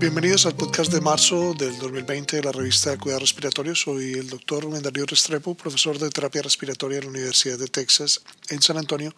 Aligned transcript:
Bienvenidos 0.00 0.46
al 0.46 0.56
podcast 0.56 0.90
de 0.90 1.02
marzo 1.02 1.52
del 1.52 1.76
2020 1.78 2.36
de 2.36 2.42
la 2.42 2.52
revista 2.52 2.88
de 2.88 2.96
Cuidados 2.96 3.24
Respiratorios. 3.24 3.82
Soy 3.82 4.14
el 4.14 4.30
doctor 4.30 4.62
Rubén 4.62 4.82
Darío 4.82 5.04
Restrepo, 5.04 5.54
profesor 5.54 5.98
de 5.98 6.08
terapia 6.08 6.40
respiratoria 6.40 6.96
en 6.96 7.04
la 7.04 7.10
Universidad 7.10 7.58
de 7.58 7.68
Texas 7.68 8.22
en 8.48 8.62
San 8.62 8.78
Antonio 8.78 9.14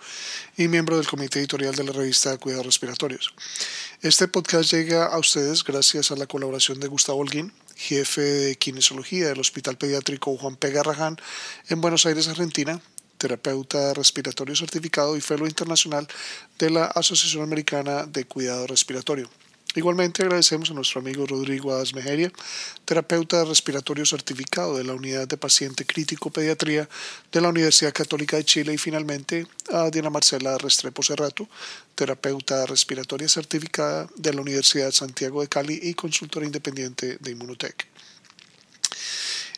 y 0.56 0.66
miembro 0.66 0.96
del 0.96 1.06
comité 1.06 1.38
editorial 1.38 1.76
de 1.76 1.84
la 1.84 1.92
revista 1.92 2.36
Cuidados 2.36 2.66
Respiratorios. 2.66 3.32
Este 4.00 4.26
podcast 4.26 4.72
llega 4.72 5.06
a 5.06 5.18
ustedes 5.20 5.62
gracias 5.62 6.10
a 6.10 6.16
la 6.16 6.26
colaboración 6.26 6.80
de 6.80 6.88
Gustavo 6.88 7.20
Holguín, 7.20 7.52
jefe 7.76 8.20
de 8.20 8.56
kinesiología 8.56 9.28
del 9.28 9.38
Hospital 9.38 9.78
Pediátrico 9.78 10.36
Juan 10.36 10.56
P. 10.56 10.72
Garrahan 10.72 11.16
en 11.68 11.80
Buenos 11.80 12.06
Aires, 12.06 12.26
Argentina, 12.26 12.80
terapeuta 13.18 13.94
respiratorio 13.94 14.56
certificado 14.56 15.16
y 15.16 15.20
fellow 15.20 15.46
internacional 15.46 16.08
de 16.58 16.70
la 16.70 16.86
Asociación 16.86 17.44
Americana 17.44 18.04
de 18.04 18.24
Cuidado 18.24 18.66
Respiratorio. 18.66 19.30
Igualmente 19.74 20.22
agradecemos 20.22 20.70
a 20.70 20.74
nuestro 20.74 21.00
amigo 21.00 21.24
Rodrigo 21.24 21.74
Asmejeria, 21.74 22.30
terapeuta 22.84 23.42
respiratorio 23.44 24.04
certificado 24.04 24.76
de 24.76 24.84
la 24.84 24.92
Unidad 24.92 25.26
de 25.26 25.38
Paciente 25.38 25.86
Crítico 25.86 26.28
Pediatría 26.28 26.86
de 27.32 27.40
la 27.40 27.48
Universidad 27.48 27.94
Católica 27.94 28.36
de 28.36 28.44
Chile 28.44 28.74
y 28.74 28.78
finalmente 28.78 29.46
a 29.72 29.88
Diana 29.88 30.10
Marcela 30.10 30.58
Restrepo 30.58 31.02
Cerrato, 31.02 31.48
terapeuta 31.94 32.66
respiratoria 32.66 33.30
certificada 33.30 34.10
de 34.14 34.34
la 34.34 34.42
Universidad 34.42 34.86
de 34.86 34.92
Santiago 34.92 35.40
de 35.40 35.48
Cali 35.48 35.80
y 35.82 35.94
consultora 35.94 36.44
independiente 36.44 37.16
de 37.18 37.30
Inmunotech. 37.30 37.86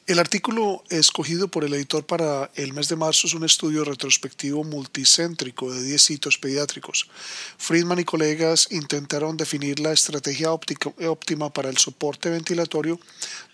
El 0.07 0.19
artículo 0.19 0.85
escogido 0.91 1.49
por 1.49 1.65
el 1.65 1.73
editor 1.73 2.05
para 2.05 2.51
el 2.57 2.75
mes 2.75 2.91
de 2.91 2.97
marzo 2.97 3.27
es 3.27 3.33
un 3.33 3.43
estudio 3.43 3.85
retrospectivo 3.85 4.63
multicéntrico 4.63 5.73
de 5.73 5.83
10 5.83 6.03
sitios 6.03 6.37
pediátricos. 6.37 7.09
Friedman 7.57 8.01
y 8.01 8.05
colegas 8.05 8.69
intentaron 8.71 9.39
definir 9.39 9.81
la 9.81 9.93
estrategia 9.93 10.53
óptima 10.53 11.51
para 11.51 11.71
el 11.71 11.79
soporte 11.79 12.29
ventilatorio 12.29 13.01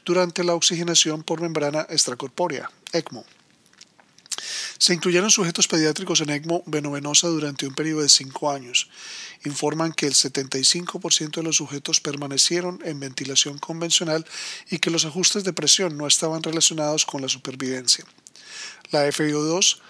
durante 0.05 0.43
la 0.43 0.55
oxigenación 0.55 1.23
por 1.23 1.41
membrana 1.41 1.87
extracorpórea, 1.89 2.69
ECMO. 2.93 3.25
Se 4.81 4.95
incluyeron 4.95 5.31
sujetos 5.31 5.69
pediátricos 5.69 6.23
en 6.23 6.31
ECMO 6.31 6.63
venovenosa 6.65 7.29
durante 7.29 7.67
un 7.67 7.75
periodo 7.75 8.01
de 8.01 8.09
cinco 8.09 8.51
años. 8.51 8.89
Informan 9.45 9.93
que 9.93 10.07
el 10.07 10.15
75% 10.15 11.33
de 11.33 11.43
los 11.43 11.57
sujetos 11.57 12.01
permanecieron 12.01 12.81
en 12.83 12.99
ventilación 12.99 13.59
convencional 13.59 14.25
y 14.71 14.79
que 14.79 14.89
los 14.89 15.05
ajustes 15.05 15.45
de 15.45 15.53
presión 15.53 15.99
no 15.99 16.07
estaban 16.07 16.43
relacionados 16.43 17.05
con 17.05 17.21
la 17.21 17.29
supervivencia. 17.29 18.07
La 18.91 19.07
FIO2 19.07 19.81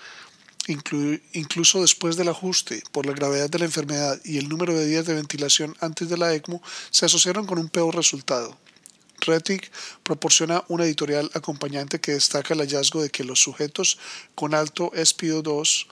incluso 0.67 1.81
después 1.81 2.17
del 2.17 2.29
ajuste 2.29 2.83
por 2.91 3.07
la 3.07 3.13
gravedad 3.13 3.49
de 3.49 3.61
la 3.61 3.67
enfermedad 3.67 4.21
y 4.25 4.39
el 4.39 4.49
número 4.49 4.75
de 4.75 4.87
días 4.87 5.07
de 5.07 5.15
ventilación 5.15 5.77
antes 5.81 6.09
de 6.09 6.19
la 6.19 6.35
ECMO, 6.35 6.63
se 6.91 7.07
asociaron 7.07 7.47
con 7.47 7.61
un 7.61 7.69
peor 7.69 7.95
resultado. 7.95 8.59
Retic 9.21 9.71
proporciona 10.03 10.65
una 10.69 10.85
editorial 10.85 11.31
acompañante 11.35 12.01
que 12.01 12.13
destaca 12.13 12.55
el 12.55 12.61
hallazgo 12.61 13.03
de 13.03 13.11
que 13.11 13.25
los 13.25 13.41
sujetos 13.41 13.99
con 14.35 14.55
alto 14.55 14.91
SPO2 14.93 15.87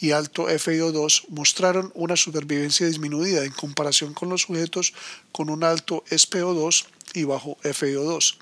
y 0.00 0.12
alto 0.12 0.48
FIO2 0.48 1.26
mostraron 1.28 1.92
una 1.94 2.16
supervivencia 2.16 2.86
disminuida 2.86 3.44
en 3.44 3.52
comparación 3.52 4.14
con 4.14 4.30
los 4.30 4.42
sujetos 4.42 4.94
con 5.30 5.50
un 5.50 5.62
alto 5.62 6.02
SPO2 6.10 6.86
y 7.12 7.24
bajo 7.24 7.58
FIO2. 7.62 8.36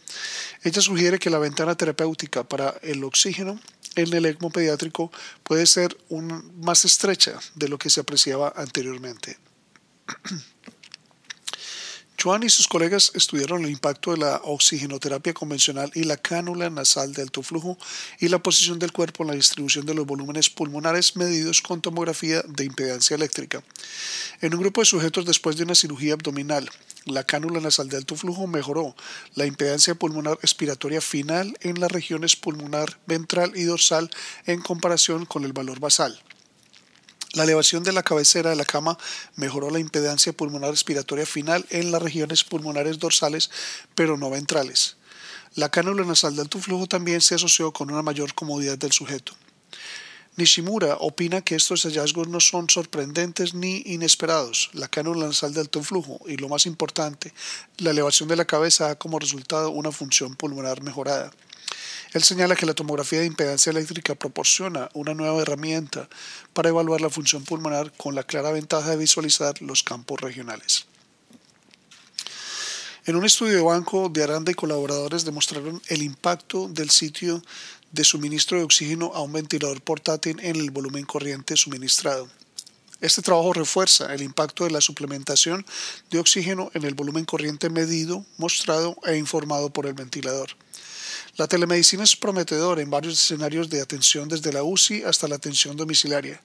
Ella 0.62 0.80
sugiere 0.80 1.18
que 1.18 1.30
la 1.30 1.38
ventana 1.38 1.76
terapéutica 1.76 2.44
para 2.44 2.76
el 2.82 3.02
oxígeno 3.02 3.58
en 3.96 4.12
el 4.14 4.26
ECMO 4.26 4.50
pediátrico 4.50 5.10
puede 5.42 5.66
ser 5.66 5.96
más 6.54 6.84
estrecha 6.84 7.38
de 7.56 7.68
lo 7.68 7.78
que 7.78 7.90
se 7.90 8.00
apreciaba 8.00 8.52
anteriormente. 8.56 9.38
Chuan 12.18 12.42
y 12.42 12.50
sus 12.50 12.66
colegas 12.66 13.12
estudiaron 13.14 13.64
el 13.64 13.70
impacto 13.70 14.10
de 14.10 14.16
la 14.16 14.40
oxigenoterapia 14.42 15.32
convencional 15.32 15.88
y 15.94 16.02
la 16.02 16.16
cánula 16.16 16.68
nasal 16.68 17.12
de 17.12 17.22
alto 17.22 17.44
flujo 17.44 17.78
y 18.18 18.26
la 18.26 18.40
posición 18.40 18.80
del 18.80 18.90
cuerpo 18.90 19.22
en 19.22 19.28
la 19.28 19.36
distribución 19.36 19.86
de 19.86 19.94
los 19.94 20.04
volúmenes 20.04 20.50
pulmonares 20.50 21.14
medidos 21.14 21.62
con 21.62 21.80
tomografía 21.80 22.42
de 22.42 22.64
impedancia 22.64 23.14
eléctrica. 23.14 23.62
En 24.40 24.52
un 24.52 24.60
grupo 24.60 24.80
de 24.80 24.86
sujetos 24.86 25.26
después 25.26 25.56
de 25.56 25.62
una 25.62 25.76
cirugía 25.76 26.14
abdominal, 26.14 26.68
la 27.04 27.22
cánula 27.22 27.60
nasal 27.60 27.88
de 27.88 27.98
alto 27.98 28.16
flujo 28.16 28.48
mejoró 28.48 28.96
la 29.36 29.46
impedancia 29.46 29.94
pulmonar 29.94 30.40
expiratoria 30.42 31.00
final 31.00 31.56
en 31.60 31.78
las 31.78 31.92
regiones 31.92 32.34
pulmonar 32.34 32.98
ventral 33.06 33.52
y 33.54 33.62
dorsal 33.62 34.10
en 34.44 34.60
comparación 34.60 35.24
con 35.24 35.44
el 35.44 35.52
valor 35.52 35.78
basal. 35.78 36.20
La 37.34 37.44
elevación 37.44 37.82
de 37.82 37.92
la 37.92 38.02
cabecera 38.02 38.50
de 38.50 38.56
la 38.56 38.64
cama 38.64 38.96
mejoró 39.36 39.70
la 39.70 39.78
impedancia 39.78 40.32
pulmonar 40.32 40.70
respiratoria 40.70 41.26
final 41.26 41.66
en 41.70 41.92
las 41.92 42.00
regiones 42.00 42.42
pulmonares 42.42 42.98
dorsales, 42.98 43.50
pero 43.94 44.16
no 44.16 44.30
ventrales. 44.30 44.96
La 45.54 45.70
cánula 45.70 46.04
nasal 46.04 46.36
de 46.36 46.42
alto 46.42 46.58
flujo 46.58 46.86
también 46.86 47.20
se 47.20 47.34
asoció 47.34 47.72
con 47.72 47.90
una 47.90 48.02
mayor 48.02 48.34
comodidad 48.34 48.78
del 48.78 48.92
sujeto. 48.92 49.32
Nishimura 50.36 50.96
opina 51.00 51.40
que 51.40 51.56
estos 51.56 51.82
hallazgos 51.82 52.28
no 52.28 52.38
son 52.38 52.70
sorprendentes 52.70 53.54
ni 53.54 53.82
inesperados. 53.86 54.70
La 54.72 54.86
cánula 54.86 55.26
nasal 55.26 55.52
de 55.52 55.60
alto 55.60 55.82
flujo 55.82 56.20
y, 56.26 56.36
lo 56.36 56.48
más 56.48 56.64
importante, 56.64 57.34
la 57.78 57.90
elevación 57.90 58.28
de 58.28 58.36
la 58.36 58.44
cabeza 58.44 58.86
da 58.86 58.94
como 58.94 59.18
resultado 59.18 59.70
una 59.70 59.90
función 59.90 60.36
pulmonar 60.36 60.80
mejorada. 60.80 61.32
Él 62.12 62.22
señala 62.22 62.56
que 62.56 62.66
la 62.66 62.74
tomografía 62.74 63.20
de 63.20 63.26
impedancia 63.26 63.70
eléctrica 63.70 64.14
proporciona 64.14 64.88
una 64.94 65.14
nueva 65.14 65.42
herramienta 65.42 66.08
para 66.52 66.70
evaluar 66.70 67.00
la 67.00 67.10
función 67.10 67.44
pulmonar 67.44 67.92
con 67.96 68.14
la 68.14 68.22
clara 68.22 68.50
ventaja 68.50 68.90
de 68.90 68.96
visualizar 68.96 69.60
los 69.60 69.82
campos 69.82 70.20
regionales. 70.20 70.86
En 73.06 73.16
un 73.16 73.24
estudio 73.24 73.56
de 73.56 73.62
banco 73.62 74.10
de 74.10 74.22
Aranda 74.22 74.52
y 74.52 74.54
colaboradores 74.54 75.24
demostraron 75.24 75.80
el 75.88 76.02
impacto 76.02 76.68
del 76.68 76.90
sitio 76.90 77.42
de 77.90 78.04
suministro 78.04 78.58
de 78.58 78.64
oxígeno 78.64 79.12
a 79.14 79.22
un 79.22 79.32
ventilador 79.32 79.80
portátil 79.80 80.38
en 80.40 80.56
el 80.56 80.70
volumen 80.70 81.06
corriente 81.06 81.56
suministrado. 81.56 82.28
Este 83.00 83.22
trabajo 83.22 83.52
refuerza 83.52 84.12
el 84.12 84.22
impacto 84.22 84.64
de 84.64 84.72
la 84.72 84.80
suplementación 84.80 85.64
de 86.10 86.18
oxígeno 86.18 86.70
en 86.74 86.84
el 86.84 86.94
volumen 86.94 87.24
corriente 87.24 87.70
medido, 87.70 88.26
mostrado 88.38 88.96
e 89.04 89.16
informado 89.16 89.70
por 89.70 89.86
el 89.86 89.94
ventilador. 89.94 90.50
La 91.38 91.46
telemedicina 91.46 92.02
es 92.02 92.16
prometedora 92.16 92.82
en 92.82 92.90
varios 92.90 93.14
escenarios 93.14 93.70
de 93.70 93.80
atención 93.80 94.28
desde 94.28 94.52
la 94.52 94.64
UCI 94.64 95.04
hasta 95.04 95.28
la 95.28 95.36
atención 95.36 95.76
domiciliaria. 95.76 96.42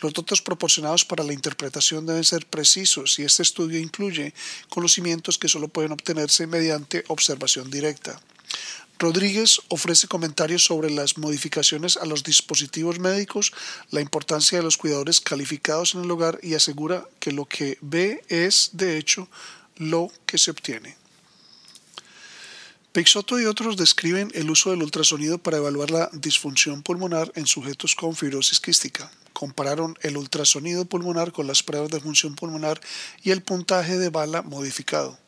Los 0.00 0.12
datos 0.12 0.42
proporcionados 0.42 1.04
para 1.04 1.22
la 1.22 1.32
interpretación 1.32 2.06
deben 2.06 2.24
ser 2.24 2.44
precisos 2.46 3.20
y 3.20 3.22
este 3.22 3.44
estudio 3.44 3.78
incluye 3.78 4.34
conocimientos 4.68 5.38
que 5.38 5.46
solo 5.46 5.68
pueden 5.68 5.92
obtenerse 5.92 6.48
mediante 6.48 7.04
observación 7.06 7.70
directa. 7.70 8.20
Rodríguez 8.98 9.60
ofrece 9.68 10.08
comentarios 10.08 10.64
sobre 10.64 10.90
las 10.90 11.18
modificaciones 11.18 11.96
a 11.96 12.04
los 12.04 12.24
dispositivos 12.24 12.98
médicos, 12.98 13.52
la 13.92 14.00
importancia 14.00 14.58
de 14.58 14.64
los 14.64 14.76
cuidadores 14.76 15.20
calificados 15.20 15.94
en 15.94 16.02
el 16.02 16.10
hogar 16.10 16.40
y 16.42 16.54
asegura 16.54 17.06
que 17.20 17.30
lo 17.30 17.44
que 17.44 17.78
ve 17.80 18.24
es, 18.28 18.70
de 18.72 18.98
hecho, 18.98 19.28
lo 19.76 20.10
que 20.26 20.36
se 20.36 20.50
obtiene. 20.50 21.01
Peixoto 22.92 23.40
y 23.40 23.46
otros 23.46 23.78
describen 23.78 24.30
el 24.34 24.50
uso 24.50 24.68
del 24.68 24.82
ultrasonido 24.82 25.38
para 25.38 25.56
evaluar 25.56 25.90
la 25.90 26.10
disfunción 26.12 26.82
pulmonar 26.82 27.32
en 27.36 27.46
sujetos 27.46 27.94
con 27.94 28.14
fibrosis 28.14 28.60
quística. 28.60 29.10
Compararon 29.32 29.96
el 30.02 30.18
ultrasonido 30.18 30.84
pulmonar 30.84 31.32
con 31.32 31.46
las 31.46 31.62
pruebas 31.62 31.90
de 31.90 32.00
función 32.00 32.34
pulmonar 32.34 32.82
y 33.22 33.30
el 33.30 33.40
puntaje 33.40 33.96
de 33.96 34.10
bala 34.10 34.42
modificado. 34.42 35.18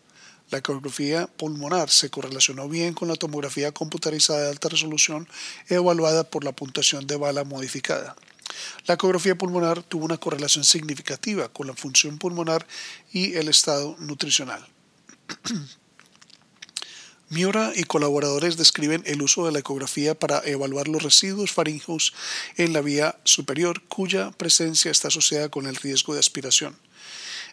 La 0.50 0.58
ecografía 0.58 1.26
pulmonar 1.26 1.88
se 1.88 2.10
correlacionó 2.10 2.68
bien 2.68 2.92
con 2.92 3.08
la 3.08 3.16
tomografía 3.16 3.72
computarizada 3.72 4.42
de 4.42 4.50
alta 4.50 4.68
resolución 4.68 5.26
evaluada 5.70 6.24
por 6.24 6.44
la 6.44 6.52
puntuación 6.52 7.06
de 7.06 7.16
bala 7.16 7.44
modificada. 7.44 8.14
La 8.86 8.96
ecografía 8.96 9.38
pulmonar 9.38 9.82
tuvo 9.82 10.04
una 10.04 10.18
correlación 10.18 10.64
significativa 10.64 11.48
con 11.48 11.66
la 11.66 11.72
función 11.72 12.18
pulmonar 12.18 12.66
y 13.10 13.36
el 13.36 13.48
estado 13.48 13.96
nutricional. 14.00 14.68
Miura 17.34 17.72
y 17.74 17.82
colaboradores 17.82 18.56
describen 18.56 19.02
el 19.06 19.20
uso 19.20 19.44
de 19.44 19.50
la 19.50 19.58
ecografía 19.58 20.14
para 20.14 20.40
evaluar 20.44 20.86
los 20.86 21.02
residuos 21.02 21.50
faringeos 21.50 22.14
en 22.56 22.72
la 22.72 22.80
vía 22.80 23.18
superior 23.24 23.82
cuya 23.88 24.30
presencia 24.30 24.92
está 24.92 25.08
asociada 25.08 25.48
con 25.48 25.66
el 25.66 25.74
riesgo 25.74 26.14
de 26.14 26.20
aspiración. 26.20 26.76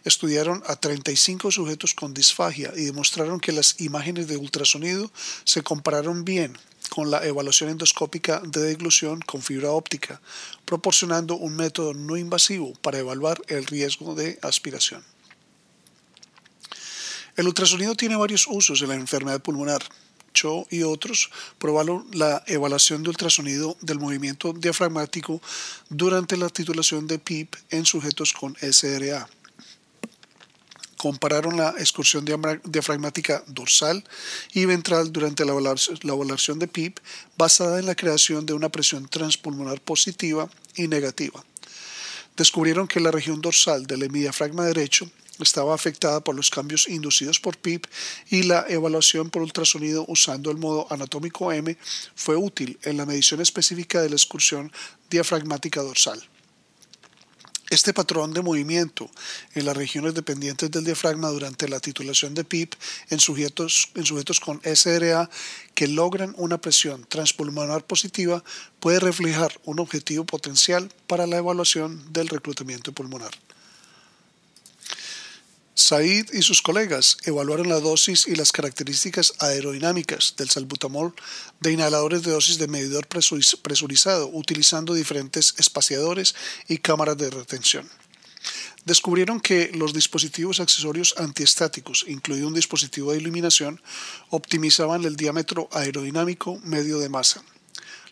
Estudiaron 0.04 0.62
a 0.68 0.76
35 0.76 1.50
sujetos 1.50 1.94
con 1.94 2.14
disfagia 2.14 2.72
y 2.76 2.84
demostraron 2.84 3.40
que 3.40 3.50
las 3.50 3.80
imágenes 3.80 4.28
de 4.28 4.36
ultrasonido 4.36 5.10
se 5.42 5.62
compararon 5.62 6.24
bien 6.24 6.56
con 6.88 7.10
la 7.10 7.26
evaluación 7.26 7.70
endoscópica 7.70 8.40
de 8.46 8.60
deglución 8.60 9.18
con 9.20 9.42
fibra 9.42 9.72
óptica, 9.72 10.20
proporcionando 10.64 11.34
un 11.34 11.56
método 11.56 11.92
no 11.92 12.16
invasivo 12.16 12.72
para 12.82 13.00
evaluar 13.00 13.42
el 13.48 13.66
riesgo 13.66 14.14
de 14.14 14.38
aspiración. 14.42 15.02
El 17.34 17.46
ultrasonido 17.46 17.94
tiene 17.94 18.16
varios 18.16 18.46
usos 18.46 18.82
en 18.82 18.88
la 18.88 18.94
enfermedad 18.94 19.40
pulmonar. 19.40 19.82
Cho 20.34 20.66
y 20.70 20.82
otros 20.82 21.30
probaron 21.58 22.06
la 22.12 22.42
evaluación 22.46 23.02
de 23.02 23.10
ultrasonido 23.10 23.76
del 23.80 23.98
movimiento 23.98 24.52
diafragmático 24.52 25.40
durante 25.88 26.36
la 26.36 26.48
titulación 26.48 27.06
de 27.06 27.18
PIP 27.18 27.54
en 27.70 27.84
sujetos 27.84 28.32
con 28.32 28.56
SRA. 28.56 29.28
compararon 30.96 31.56
la 31.56 31.70
excursión 31.78 32.24
diafragmática 32.64 33.42
dorsal 33.48 34.04
y 34.52 34.66
ventral 34.66 35.12
durante 35.12 35.44
la 35.44 35.52
evaluación 35.52 36.60
de 36.60 36.68
PIP 36.68 37.00
basada 37.36 37.80
en 37.80 37.86
la 37.86 37.96
creación 37.96 38.46
de 38.46 38.52
una 38.52 38.68
presión 38.68 39.08
transpulmonar 39.08 39.80
positiva 39.80 40.48
y 40.76 40.86
negativa. 40.86 41.44
Descubrieron 42.36 42.88
que 42.88 43.00
la 43.00 43.10
región 43.10 43.40
dorsal 43.40 43.86
del 43.86 44.04
hemidiafragma 44.04 44.64
derecho 44.64 45.10
estaba 45.38 45.74
afectada 45.74 46.20
por 46.20 46.34
los 46.34 46.50
cambios 46.50 46.88
inducidos 46.88 47.40
por 47.40 47.58
PIP 47.58 47.86
y 48.30 48.44
la 48.44 48.64
evaluación 48.68 49.30
por 49.30 49.42
ultrasonido 49.42 50.04
usando 50.08 50.50
el 50.50 50.58
modo 50.58 50.86
anatómico 50.90 51.52
M 51.52 51.76
fue 52.14 52.36
útil 52.36 52.78
en 52.82 52.96
la 52.96 53.06
medición 53.06 53.40
específica 53.40 54.00
de 54.00 54.10
la 54.10 54.16
excursión 54.16 54.72
diafragmática 55.10 55.82
dorsal. 55.82 56.22
Este 57.72 57.94
patrón 57.94 58.34
de 58.34 58.42
movimiento 58.42 59.10
en 59.54 59.64
las 59.64 59.74
regiones 59.74 60.12
dependientes 60.12 60.70
del 60.70 60.84
diafragma 60.84 61.30
durante 61.30 61.70
la 61.70 61.80
titulación 61.80 62.34
de 62.34 62.44
PIP 62.44 62.74
en 63.08 63.18
sujetos, 63.18 63.88
en 63.94 64.04
sujetos 64.04 64.40
con 64.40 64.60
SRA 64.62 65.30
que 65.74 65.88
logran 65.88 66.34
una 66.36 66.60
presión 66.60 67.06
transpulmonar 67.08 67.86
positiva 67.86 68.44
puede 68.78 69.00
reflejar 69.00 69.58
un 69.64 69.80
objetivo 69.80 70.26
potencial 70.26 70.90
para 71.06 71.26
la 71.26 71.38
evaluación 71.38 72.12
del 72.12 72.28
reclutamiento 72.28 72.92
pulmonar. 72.92 73.32
Said 75.74 76.34
y 76.34 76.42
sus 76.42 76.60
colegas 76.60 77.16
evaluaron 77.24 77.70
la 77.70 77.80
dosis 77.80 78.28
y 78.28 78.36
las 78.36 78.52
características 78.52 79.32
aerodinámicas 79.38 80.34
del 80.36 80.50
salbutamol 80.50 81.14
de 81.60 81.72
inhaladores 81.72 82.22
de 82.22 82.30
dosis 82.30 82.58
de 82.58 82.68
medidor 82.68 83.06
presurizado 83.06 84.28
utilizando 84.28 84.92
diferentes 84.92 85.54
espaciadores 85.56 86.34
y 86.68 86.76
cámaras 86.76 87.16
de 87.16 87.30
retención. 87.30 87.88
Descubrieron 88.84 89.40
que 89.40 89.70
los 89.72 89.94
dispositivos 89.94 90.60
accesorios 90.60 91.14
antiestáticos, 91.16 92.04
incluido 92.06 92.48
un 92.48 92.54
dispositivo 92.54 93.12
de 93.12 93.18
iluminación, 93.18 93.80
optimizaban 94.28 95.04
el 95.04 95.16
diámetro 95.16 95.70
aerodinámico 95.72 96.60
medio 96.64 96.98
de 96.98 97.08
masa. 97.08 97.42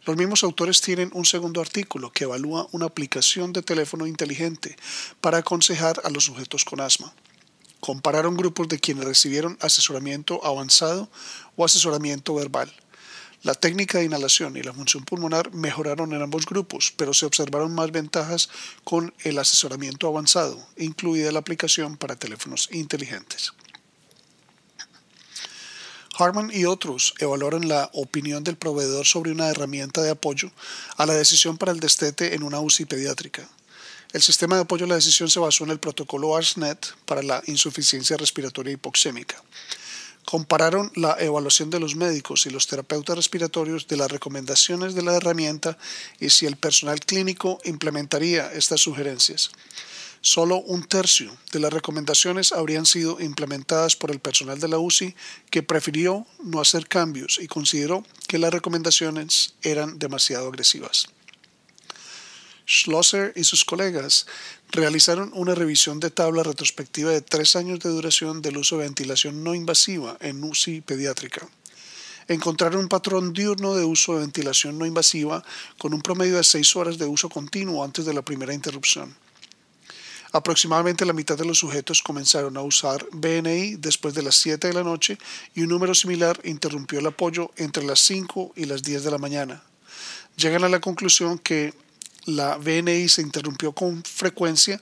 Los 0.06 0.16
mismos 0.16 0.44
autores 0.44 0.80
tienen 0.80 1.10
un 1.12 1.26
segundo 1.26 1.60
artículo 1.60 2.10
que 2.10 2.24
evalúa 2.24 2.68
una 2.72 2.86
aplicación 2.86 3.52
de 3.52 3.60
teléfono 3.60 4.06
inteligente 4.06 4.76
para 5.20 5.38
aconsejar 5.38 6.00
a 6.04 6.08
los 6.08 6.24
sujetos 6.24 6.64
con 6.64 6.80
asma 6.80 7.12
compararon 7.80 8.36
grupos 8.36 8.68
de 8.68 8.78
quienes 8.78 9.04
recibieron 9.04 9.58
asesoramiento 9.60 10.44
avanzado 10.44 11.10
o 11.56 11.64
asesoramiento 11.64 12.34
verbal. 12.34 12.72
La 13.42 13.54
técnica 13.54 13.98
de 13.98 14.04
inhalación 14.04 14.56
y 14.58 14.62
la 14.62 14.74
función 14.74 15.02
pulmonar 15.04 15.50
mejoraron 15.54 16.12
en 16.12 16.20
ambos 16.20 16.44
grupos, 16.44 16.92
pero 16.94 17.14
se 17.14 17.24
observaron 17.24 17.74
más 17.74 17.90
ventajas 17.90 18.50
con 18.84 19.14
el 19.20 19.38
asesoramiento 19.38 20.06
avanzado, 20.06 20.62
incluida 20.76 21.32
la 21.32 21.38
aplicación 21.38 21.96
para 21.96 22.16
teléfonos 22.16 22.68
inteligentes. 22.70 23.54
Harman 26.18 26.50
y 26.52 26.66
otros 26.66 27.14
evaluaron 27.18 27.66
la 27.66 27.88
opinión 27.94 28.44
del 28.44 28.58
proveedor 28.58 29.06
sobre 29.06 29.32
una 29.32 29.48
herramienta 29.48 30.02
de 30.02 30.10
apoyo 30.10 30.50
a 30.98 31.06
la 31.06 31.14
decisión 31.14 31.56
para 31.56 31.72
el 31.72 31.80
destete 31.80 32.34
en 32.34 32.42
una 32.42 32.60
UCI 32.60 32.84
pediátrica. 32.84 33.48
El 34.12 34.22
sistema 34.22 34.56
de 34.56 34.62
apoyo 34.62 34.86
a 34.86 34.88
la 34.88 34.96
decisión 34.96 35.30
se 35.30 35.38
basó 35.38 35.62
en 35.62 35.70
el 35.70 35.78
protocolo 35.78 36.34
ARSNET 36.34 36.94
para 37.04 37.22
la 37.22 37.42
insuficiencia 37.46 38.16
respiratoria 38.16 38.72
hipoxémica. 38.72 39.40
Compararon 40.24 40.90
la 40.96 41.16
evaluación 41.20 41.70
de 41.70 41.78
los 41.78 41.94
médicos 41.94 42.44
y 42.44 42.50
los 42.50 42.66
terapeutas 42.66 43.14
respiratorios 43.16 43.86
de 43.86 43.96
las 43.96 44.10
recomendaciones 44.10 44.94
de 44.96 45.02
la 45.02 45.14
herramienta 45.14 45.78
y 46.18 46.30
si 46.30 46.46
el 46.46 46.56
personal 46.56 46.98
clínico 46.98 47.60
implementaría 47.64 48.52
estas 48.52 48.80
sugerencias. 48.80 49.52
Solo 50.22 50.56
un 50.56 50.82
tercio 50.82 51.34
de 51.52 51.60
las 51.60 51.72
recomendaciones 51.72 52.50
habrían 52.52 52.86
sido 52.86 53.20
implementadas 53.20 53.94
por 53.94 54.10
el 54.10 54.18
personal 54.18 54.58
de 54.58 54.68
la 54.68 54.78
UCI 54.78 55.14
que 55.50 55.62
prefirió 55.62 56.26
no 56.42 56.60
hacer 56.60 56.88
cambios 56.88 57.38
y 57.40 57.46
consideró 57.46 58.04
que 58.26 58.38
las 58.38 58.52
recomendaciones 58.52 59.54
eran 59.62 60.00
demasiado 60.00 60.48
agresivas. 60.48 61.06
Schlosser 62.70 63.32
y 63.34 63.42
sus 63.42 63.64
colegas 63.64 64.26
realizaron 64.70 65.32
una 65.34 65.56
revisión 65.56 65.98
de 65.98 66.10
tabla 66.10 66.44
retrospectiva 66.44 67.10
de 67.10 67.20
tres 67.20 67.56
años 67.56 67.80
de 67.80 67.88
duración 67.88 68.42
del 68.42 68.58
uso 68.58 68.76
de 68.76 68.84
ventilación 68.84 69.42
no 69.42 69.56
invasiva 69.56 70.16
en 70.20 70.42
UCI 70.44 70.80
pediátrica. 70.80 71.48
Encontraron 72.28 72.82
un 72.82 72.88
patrón 72.88 73.32
diurno 73.32 73.74
de 73.74 73.84
uso 73.84 74.14
de 74.14 74.20
ventilación 74.20 74.78
no 74.78 74.86
invasiva 74.86 75.42
con 75.78 75.92
un 75.92 76.00
promedio 76.00 76.36
de 76.36 76.44
seis 76.44 76.76
horas 76.76 76.96
de 76.96 77.06
uso 77.06 77.28
continuo 77.28 77.82
antes 77.82 78.04
de 78.04 78.14
la 78.14 78.22
primera 78.22 78.54
interrupción. 78.54 79.16
Aproximadamente 80.30 81.04
la 81.04 81.12
mitad 81.12 81.36
de 81.36 81.44
los 81.44 81.58
sujetos 81.58 82.00
comenzaron 82.02 82.56
a 82.56 82.62
usar 82.62 83.04
BNI 83.10 83.78
después 83.78 84.14
de 84.14 84.22
las 84.22 84.36
7 84.36 84.68
de 84.68 84.74
la 84.74 84.84
noche 84.84 85.18
y 85.56 85.62
un 85.62 85.70
número 85.70 85.92
similar 85.92 86.40
interrumpió 86.44 87.00
el 87.00 87.06
apoyo 87.08 87.50
entre 87.56 87.82
las 87.82 87.98
5 87.98 88.52
y 88.54 88.66
las 88.66 88.84
10 88.84 89.02
de 89.02 89.10
la 89.10 89.18
mañana. 89.18 89.64
Llegan 90.36 90.62
a 90.62 90.68
la 90.68 90.80
conclusión 90.80 91.36
que 91.36 91.74
la 92.26 92.56
VNI 92.56 93.08
se 93.08 93.22
interrumpió 93.22 93.72
con 93.72 94.02
frecuencia 94.04 94.80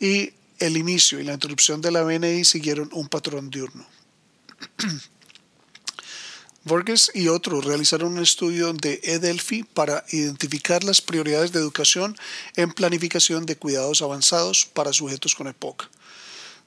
y 0.00 0.32
el 0.58 0.76
inicio 0.76 1.20
y 1.20 1.24
la 1.24 1.34
interrupción 1.34 1.80
de 1.80 1.90
la 1.90 2.02
VNI 2.02 2.44
siguieron 2.44 2.88
un 2.92 3.08
patrón 3.08 3.50
diurno. 3.50 3.86
Borges 6.64 7.10
y 7.12 7.26
otros 7.26 7.64
realizaron 7.64 8.12
un 8.12 8.22
estudio 8.22 8.72
de 8.72 9.00
Edelphi 9.02 9.64
para 9.64 10.04
identificar 10.10 10.84
las 10.84 11.00
prioridades 11.00 11.50
de 11.50 11.58
educación 11.58 12.16
en 12.54 12.70
planificación 12.70 13.46
de 13.46 13.56
cuidados 13.56 14.00
avanzados 14.00 14.66
para 14.66 14.92
sujetos 14.92 15.34
con 15.34 15.48
EPOC. 15.48 15.88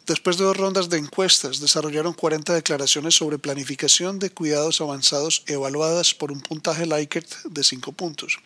Después 0.05 0.37
de 0.37 0.43
dos 0.43 0.57
rondas 0.57 0.89
de 0.89 0.97
encuestas, 0.97 1.61
desarrollaron 1.61 2.13
40 2.13 2.53
declaraciones 2.53 3.15
sobre 3.15 3.39
planificación 3.39 4.19
de 4.19 4.29
cuidados 4.29 4.81
avanzados 4.81 5.43
evaluadas 5.47 6.13
por 6.13 6.31
un 6.31 6.41
puntaje 6.41 6.85
Likert 6.85 7.29
de 7.45 7.63
5 7.63 7.93
puntos 7.93 8.39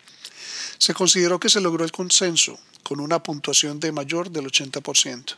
se 0.80 0.94
consideró 0.94 1.38
que 1.38 1.50
se 1.50 1.60
logró 1.60 1.84
el 1.84 1.92
consenso 1.92 2.58
con 2.82 3.00
una 3.00 3.22
puntuación 3.22 3.78
de 3.80 3.92
mayor 3.92 4.30
del 4.30 4.46
80%. 4.46 5.36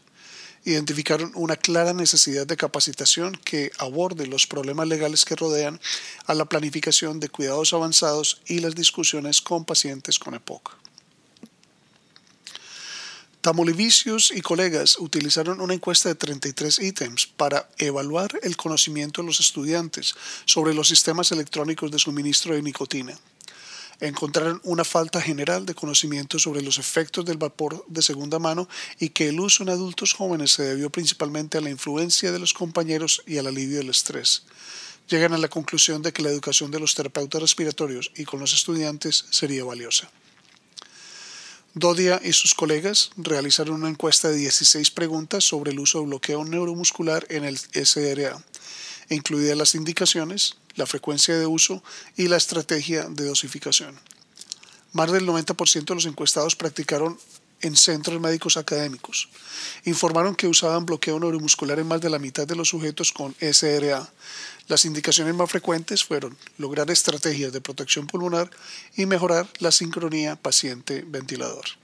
Identificaron 0.64 1.32
una 1.34 1.56
clara 1.56 1.92
necesidad 1.92 2.46
de 2.46 2.56
capacitación 2.56 3.36
que 3.44 3.72
aborde 3.78 4.28
los 4.28 4.46
problemas 4.46 4.86
legales 4.86 5.24
que 5.24 5.34
rodean 5.34 5.80
a 6.26 6.34
la 6.34 6.44
planificación 6.44 7.18
de 7.18 7.28
cuidados 7.28 7.72
avanzados 7.72 8.40
y 8.46 8.60
las 8.60 8.76
discusiones 8.76 9.42
con 9.42 9.64
pacientes 9.64 10.20
con 10.20 10.34
EPOC. 10.34 10.76
Tamolivicius 13.40 14.30
y 14.30 14.42
colegas 14.42 14.96
utilizaron 15.00 15.60
una 15.60 15.74
encuesta 15.74 16.08
de 16.08 16.14
33 16.14 16.78
ítems 16.78 17.26
para 17.26 17.68
evaluar 17.78 18.30
el 18.44 18.56
conocimiento 18.56 19.22
de 19.22 19.26
los 19.26 19.40
estudiantes 19.40 20.14
sobre 20.44 20.72
los 20.72 20.86
sistemas 20.86 21.32
electrónicos 21.32 21.90
de 21.90 21.98
suministro 21.98 22.54
de 22.54 22.62
nicotina 22.62 23.18
encontraron 24.02 24.60
una 24.64 24.84
falta 24.84 25.22
general 25.22 25.64
de 25.64 25.76
conocimiento 25.76 26.38
sobre 26.38 26.60
los 26.60 26.78
efectos 26.78 27.24
del 27.24 27.38
vapor 27.38 27.84
de 27.86 28.02
segunda 28.02 28.40
mano 28.40 28.68
y 28.98 29.10
que 29.10 29.28
el 29.28 29.38
uso 29.38 29.62
en 29.62 29.68
adultos 29.68 30.12
jóvenes 30.12 30.50
se 30.50 30.64
debió 30.64 30.90
principalmente 30.90 31.56
a 31.56 31.60
la 31.60 31.70
influencia 31.70 32.32
de 32.32 32.40
los 32.40 32.52
compañeros 32.52 33.22
y 33.26 33.38
al 33.38 33.46
alivio 33.46 33.78
del 33.78 33.90
estrés. 33.90 34.42
Llegan 35.08 35.34
a 35.34 35.38
la 35.38 35.48
conclusión 35.48 36.02
de 36.02 36.12
que 36.12 36.22
la 36.22 36.30
educación 36.30 36.72
de 36.72 36.80
los 36.80 36.96
terapeutas 36.96 37.40
respiratorios 37.40 38.10
y 38.16 38.24
con 38.24 38.40
los 38.40 38.52
estudiantes 38.52 39.24
sería 39.30 39.64
valiosa. 39.64 40.10
Dodia 41.74 42.20
y 42.22 42.32
sus 42.32 42.54
colegas 42.54 43.10
realizaron 43.16 43.76
una 43.76 43.88
encuesta 43.88 44.28
de 44.28 44.36
16 44.36 44.90
preguntas 44.90 45.44
sobre 45.44 45.70
el 45.70 45.78
uso 45.78 46.00
de 46.00 46.06
bloqueo 46.06 46.44
neuromuscular 46.44 47.24
en 47.30 47.44
el 47.44 47.56
SRA, 47.56 48.44
incluidas 49.08 49.56
las 49.56 49.74
indicaciones, 49.74 50.56
la 50.76 50.86
frecuencia 50.86 51.36
de 51.36 51.46
uso 51.46 51.82
y 52.16 52.28
la 52.28 52.36
estrategia 52.36 53.04
de 53.04 53.24
dosificación. 53.24 53.98
Más 54.92 55.10
del 55.10 55.26
90% 55.26 55.84
de 55.84 55.94
los 55.94 56.06
encuestados 56.06 56.56
practicaron 56.56 57.18
en 57.62 57.76
centros 57.76 58.20
médicos 58.20 58.56
académicos. 58.56 59.28
Informaron 59.84 60.34
que 60.34 60.48
usaban 60.48 60.84
bloqueo 60.84 61.18
neuromuscular 61.18 61.78
en 61.78 61.86
más 61.86 62.00
de 62.00 62.10
la 62.10 62.18
mitad 62.18 62.46
de 62.46 62.56
los 62.56 62.68
sujetos 62.68 63.12
con 63.12 63.34
SRA. 63.40 64.12
Las 64.68 64.84
indicaciones 64.84 65.34
más 65.34 65.50
frecuentes 65.50 66.04
fueron 66.04 66.36
lograr 66.58 66.90
estrategias 66.90 67.52
de 67.52 67.60
protección 67.60 68.06
pulmonar 68.06 68.50
y 68.96 69.06
mejorar 69.06 69.48
la 69.60 69.72
sincronía 69.72 70.36
paciente-ventilador. 70.36 71.81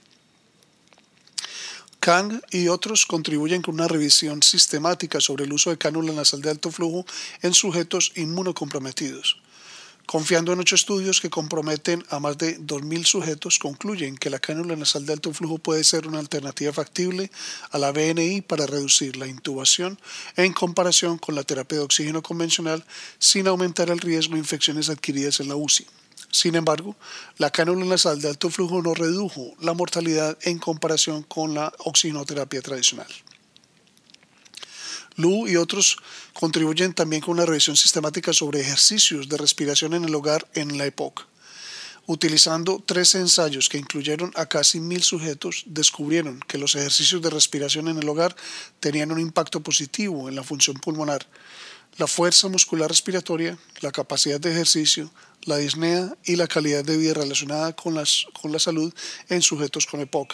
Kang 2.09 2.41
y 2.49 2.69
otros 2.69 3.05
contribuyen 3.05 3.61
con 3.61 3.75
una 3.75 3.87
revisión 3.87 4.41
sistemática 4.41 5.21
sobre 5.21 5.45
el 5.45 5.53
uso 5.53 5.69
de 5.69 5.77
cánula 5.77 6.11
nasal 6.11 6.41
de 6.41 6.49
alto 6.49 6.71
flujo 6.71 7.05
en 7.43 7.53
sujetos 7.53 8.13
inmunocomprometidos. 8.15 9.37
Confiando 10.07 10.51
en 10.51 10.59
ocho 10.59 10.73
estudios 10.73 11.21
que 11.21 11.29
comprometen 11.29 12.03
a 12.09 12.19
más 12.19 12.39
de 12.39 12.57
2.000 12.57 13.05
sujetos, 13.05 13.59
concluyen 13.59 14.17
que 14.17 14.31
la 14.31 14.39
cánula 14.39 14.75
nasal 14.75 15.05
de 15.05 15.13
alto 15.13 15.31
flujo 15.35 15.59
puede 15.59 15.83
ser 15.83 16.07
una 16.07 16.17
alternativa 16.17 16.73
factible 16.73 17.29
a 17.69 17.77
la 17.77 17.91
BNI 17.91 18.41
para 18.41 18.65
reducir 18.65 19.15
la 19.15 19.27
intubación 19.27 19.99
en 20.35 20.51
comparación 20.51 21.19
con 21.19 21.35
la 21.35 21.43
terapia 21.43 21.77
de 21.77 21.83
oxígeno 21.83 22.23
convencional 22.23 22.83
sin 23.19 23.47
aumentar 23.47 23.91
el 23.91 23.99
riesgo 23.99 24.33
de 24.33 24.39
infecciones 24.39 24.89
adquiridas 24.89 25.41
en 25.41 25.49
la 25.49 25.55
UCI. 25.57 25.85
Sin 26.31 26.55
embargo, 26.55 26.95
la 27.37 27.49
cánula 27.49 27.85
nasal 27.85 28.21
de 28.21 28.29
alto 28.29 28.49
flujo 28.49 28.81
no 28.81 28.93
redujo 28.93 29.55
la 29.59 29.73
mortalidad 29.73 30.37
en 30.43 30.59
comparación 30.59 31.23
con 31.23 31.53
la 31.53 31.73
oxigenoterapia 31.79 32.61
tradicional. 32.61 33.07
Lu 35.15 35.47
y 35.47 35.57
otros 35.57 35.97
contribuyen 36.33 36.93
también 36.93 37.21
con 37.21 37.33
una 37.33 37.45
revisión 37.45 37.75
sistemática 37.75 38.31
sobre 38.31 38.61
ejercicios 38.61 39.27
de 39.27 39.37
respiración 39.37 39.93
en 39.93 40.05
el 40.05 40.15
hogar 40.15 40.47
en 40.53 40.77
la 40.77 40.85
época. 40.85 41.25
Utilizando 42.05 42.81
tres 42.83 43.13
ensayos 43.15 43.69
que 43.69 43.77
incluyeron 43.77 44.31
a 44.35 44.47
casi 44.47 44.79
mil 44.79 45.03
sujetos, 45.03 45.63
descubrieron 45.67 46.39
que 46.47 46.57
los 46.57 46.73
ejercicios 46.75 47.21
de 47.21 47.29
respiración 47.29 47.87
en 47.87 47.97
el 47.99 48.09
hogar 48.09 48.35
tenían 48.79 49.11
un 49.11 49.19
impacto 49.19 49.59
positivo 49.61 50.29
en 50.29 50.35
la 50.35 50.43
función 50.43 50.77
pulmonar, 50.77 51.27
la 51.97 52.07
fuerza 52.07 52.47
muscular 52.47 52.89
respiratoria, 52.89 53.57
la 53.81 53.91
capacidad 53.91 54.39
de 54.39 54.51
ejercicio, 54.51 55.11
la 55.43 55.57
disnea 55.57 56.15
y 56.25 56.35
la 56.35 56.47
calidad 56.47 56.83
de 56.83 56.97
vida 56.97 57.13
relacionada 57.13 57.75
con, 57.75 57.95
las, 57.95 58.25
con 58.41 58.51
la 58.51 58.59
salud 58.59 58.93
en 59.29 59.41
sujetos 59.41 59.85
con 59.85 59.99
EPOC. 60.01 60.33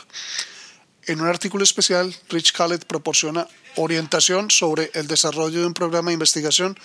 En 1.08 1.22
un 1.22 1.28
artículo 1.28 1.64
especial, 1.64 2.16
Rich 2.30 2.54
Khaled 2.54 2.82
proporciona 2.88 3.48
orientación 3.76 4.50
sobre 4.50 4.90
el 4.96 5.08
desarrollo 5.08 5.60
de 5.60 5.68
un 5.68 5.74
programa 5.74 6.10
de 6.10 6.16
investigación 6.16 6.76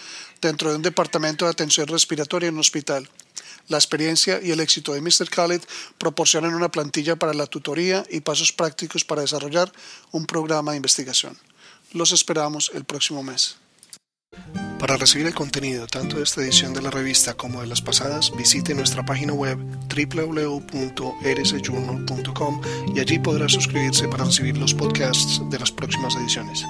dentro 0.43 0.71
de 0.71 0.77
un 0.77 0.83
departamento 0.83 1.47
de 1.47 1.53
atención 1.53 1.87
respiratoria 1.87 2.49
en 2.49 2.55
un 2.55 2.61
hospital. 2.61 3.09
La 3.69 3.79
experiencia 3.79 4.41
y 4.43 4.51
el 4.51 4.61
éxito 4.61 4.93
de 4.93 5.01
Mr. 5.01 5.31
Khaled 5.31 5.63
proporcionan 5.97 6.55
una 6.55 6.71
plantilla 6.71 7.17
para 7.17 7.33
la 7.33 7.47
tutoría 7.47 8.05
y 8.11 8.21
pasos 8.21 8.53
prácticos 8.53 9.05
para 9.05 9.23
desarrollar 9.23 9.73
un 10.11 10.27
programa 10.27 10.73
de 10.73 10.79
investigación. 10.79 11.39
Los 11.93 12.13
esperamos 12.13 12.71
el 12.75 12.85
próximo 12.85 13.23
mes. 13.23 13.60
Para 14.81 14.97
recibir 14.97 15.27
el 15.27 15.35
contenido 15.35 15.87
tanto 15.87 16.17
de 16.17 16.23
esta 16.23 16.41
edición 16.41 16.73
de 16.73 16.81
la 16.81 16.91
revista 16.91 17.35
como 17.35 17.61
de 17.61 17.67
las 17.67 17.83
pasadas, 17.83 18.33
visite 18.35 18.75
nuestra 18.75 19.05
página 19.05 19.35
web 19.35 19.59
www.rsjournal.com 19.95 22.61
y 22.95 23.01
allí 23.01 23.19
podrá 23.19 23.47
suscribirse 23.47 24.09
para 24.09 24.25
recibir 24.25 24.57
los 24.57 24.73
podcasts 24.73 25.43
de 25.51 25.59
las 25.59 25.71
próximas 25.71 26.17
ediciones. 26.17 26.65